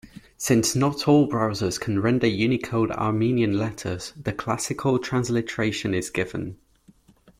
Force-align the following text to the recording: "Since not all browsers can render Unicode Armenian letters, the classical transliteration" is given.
"Since 0.39 0.75
not 0.75 1.07
all 1.07 1.29
browsers 1.29 1.79
can 1.79 2.01
render 2.01 2.25
Unicode 2.25 2.89
Armenian 2.89 3.59
letters, 3.59 4.13
the 4.19 4.33
classical 4.33 4.97
transliteration" 4.97 5.93
is 5.93 6.09
given. 6.09 6.57